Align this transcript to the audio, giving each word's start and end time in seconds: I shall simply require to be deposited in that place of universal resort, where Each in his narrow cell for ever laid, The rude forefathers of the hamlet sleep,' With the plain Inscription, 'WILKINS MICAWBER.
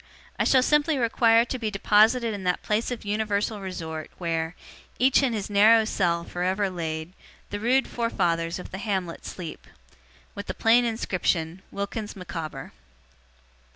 I 0.39 0.45
shall 0.45 0.63
simply 0.63 0.97
require 0.97 1.45
to 1.45 1.59
be 1.59 1.69
deposited 1.69 2.33
in 2.33 2.43
that 2.43 2.63
place 2.63 2.89
of 2.89 3.05
universal 3.05 3.61
resort, 3.61 4.09
where 4.17 4.55
Each 4.97 5.21
in 5.21 5.33
his 5.33 5.47
narrow 5.47 5.85
cell 5.85 6.23
for 6.23 6.41
ever 6.41 6.71
laid, 6.71 7.13
The 7.51 7.59
rude 7.59 7.87
forefathers 7.87 8.57
of 8.57 8.71
the 8.71 8.79
hamlet 8.79 9.27
sleep,' 9.27 9.67
With 10.33 10.47
the 10.47 10.55
plain 10.55 10.85
Inscription, 10.85 11.61
'WILKINS 11.69 12.15
MICAWBER. 12.15 12.71